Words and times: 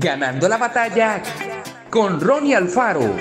Ganando 0.00 0.48
la 0.48 0.58
batalla 0.58 1.20
con 1.90 2.20
Ronnie 2.20 2.54
Alfaro. 2.54 3.16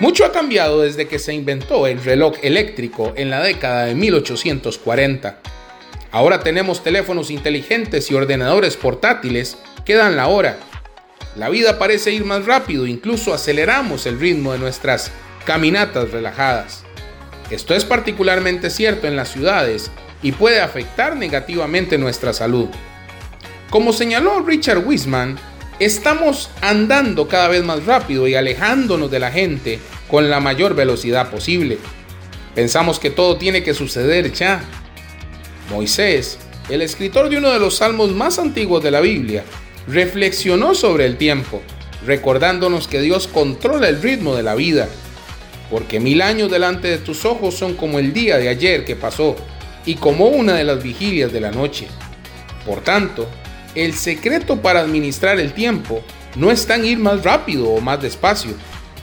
Mucho 0.00 0.24
ha 0.24 0.32
cambiado 0.32 0.82
desde 0.82 1.06
que 1.06 1.20
se 1.20 1.34
inventó 1.34 1.86
el 1.86 2.02
reloj 2.02 2.34
eléctrico 2.42 3.12
en 3.14 3.30
la 3.30 3.40
década 3.40 3.84
de 3.84 3.94
1840. 3.94 5.38
Ahora 6.10 6.40
tenemos 6.40 6.82
teléfonos 6.82 7.30
inteligentes 7.30 8.10
y 8.10 8.14
ordenadores 8.14 8.76
portátiles 8.76 9.56
que 9.84 9.94
dan 9.94 10.16
la 10.16 10.26
hora. 10.26 10.58
La 11.36 11.48
vida 11.48 11.78
parece 11.78 12.10
ir 12.10 12.24
más 12.24 12.44
rápido, 12.44 12.88
incluso 12.88 13.32
aceleramos 13.32 14.06
el 14.06 14.18
ritmo 14.18 14.52
de 14.52 14.58
nuestras 14.58 15.12
caminatas 15.44 16.10
relajadas. 16.10 16.87
Esto 17.50 17.74
es 17.74 17.84
particularmente 17.84 18.70
cierto 18.70 19.06
en 19.06 19.16
las 19.16 19.30
ciudades 19.30 19.90
y 20.22 20.32
puede 20.32 20.60
afectar 20.60 21.16
negativamente 21.16 21.98
nuestra 21.98 22.32
salud. 22.32 22.68
Como 23.70 23.92
señaló 23.92 24.40
Richard 24.40 24.86
Wiseman, 24.86 25.38
Estamos 25.78 26.50
andando 26.60 27.28
cada 27.28 27.46
vez 27.46 27.62
más 27.62 27.86
rápido 27.86 28.26
y 28.26 28.34
alejándonos 28.34 29.12
de 29.12 29.20
la 29.20 29.30
gente 29.30 29.78
con 30.10 30.28
la 30.28 30.40
mayor 30.40 30.74
velocidad 30.74 31.30
posible. 31.30 31.78
Pensamos 32.56 32.98
que 32.98 33.10
todo 33.10 33.36
tiene 33.36 33.62
que 33.62 33.74
suceder 33.74 34.32
ya. 34.32 34.60
Moisés, 35.70 36.38
el 36.68 36.82
escritor 36.82 37.28
de 37.28 37.38
uno 37.38 37.52
de 37.52 37.60
los 37.60 37.76
salmos 37.76 38.12
más 38.12 38.40
antiguos 38.40 38.82
de 38.82 38.90
la 38.90 39.00
Biblia, 39.00 39.44
reflexionó 39.86 40.74
sobre 40.74 41.06
el 41.06 41.16
tiempo, 41.16 41.62
recordándonos 42.04 42.88
que 42.88 43.00
Dios 43.00 43.28
controla 43.28 43.88
el 43.88 44.02
ritmo 44.02 44.34
de 44.34 44.42
la 44.42 44.56
vida, 44.56 44.88
porque 45.70 46.00
mil 46.00 46.22
años 46.22 46.50
delante 46.50 46.88
de 46.88 46.98
tus 46.98 47.24
ojos 47.24 47.54
son 47.54 47.74
como 47.74 47.98
el 47.98 48.12
día 48.12 48.38
de 48.38 48.48
ayer 48.48 48.84
que 48.84 48.96
pasó 48.96 49.36
y 49.84 49.94
como 49.94 50.26
una 50.26 50.54
de 50.54 50.64
las 50.64 50.82
vigilias 50.82 51.32
de 51.32 51.40
la 51.40 51.50
noche. 51.50 51.88
Por 52.66 52.80
tanto, 52.80 53.26
el 53.74 53.94
secreto 53.94 54.60
para 54.60 54.80
administrar 54.80 55.38
el 55.38 55.52
tiempo 55.52 56.02
no 56.36 56.50
está 56.50 56.76
en 56.76 56.84
ir 56.84 56.98
más 56.98 57.22
rápido 57.24 57.68
o 57.68 57.80
más 57.80 58.00
despacio, 58.00 58.52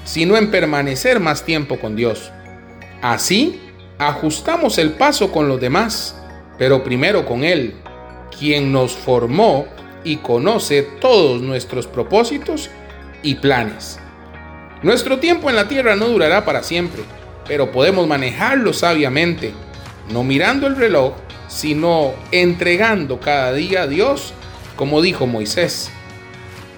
sino 0.03 0.37
en 0.37 0.51
permanecer 0.51 1.19
más 1.19 1.43
tiempo 1.43 1.79
con 1.79 1.95
Dios. 1.95 2.31
Así, 3.01 3.59
ajustamos 3.97 4.77
el 4.77 4.91
paso 4.91 5.31
con 5.31 5.47
los 5.47 5.59
demás, 5.59 6.15
pero 6.57 6.83
primero 6.83 7.25
con 7.25 7.43
Él, 7.43 7.75
quien 8.37 8.71
nos 8.71 8.93
formó 8.93 9.67
y 10.03 10.17
conoce 10.17 10.83
todos 11.01 11.41
nuestros 11.41 11.87
propósitos 11.87 12.69
y 13.23 13.35
planes. 13.35 13.99
Nuestro 14.83 15.19
tiempo 15.19 15.49
en 15.49 15.55
la 15.55 15.67
tierra 15.67 15.95
no 15.95 16.07
durará 16.07 16.45
para 16.45 16.63
siempre, 16.63 17.03
pero 17.47 17.71
podemos 17.71 18.07
manejarlo 18.07 18.73
sabiamente, 18.73 19.53
no 20.11 20.23
mirando 20.23 20.67
el 20.67 20.75
reloj, 20.75 21.13
sino 21.47 22.13
entregando 22.31 23.19
cada 23.19 23.53
día 23.53 23.83
a 23.83 23.87
Dios 23.87 24.33
como 24.75 25.01
dijo 25.01 25.25
Moisés, 25.25 25.89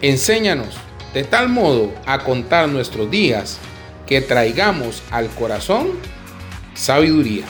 enséñanos 0.02 0.78
de 1.14 1.24
tal 1.24 1.50
modo 1.50 1.92
a 2.06 2.20
contar 2.20 2.70
nuestros 2.70 3.10
días 3.10 3.58
que 4.06 4.22
traigamos 4.22 5.02
al 5.10 5.30
corazón 5.30 5.94
sabiduría. 6.76 7.46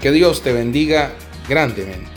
Que 0.00 0.10
Dios 0.10 0.42
te 0.42 0.52
bendiga 0.52 1.12
grandemente. 1.48 2.10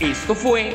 Esto 0.00 0.34
fue 0.34 0.74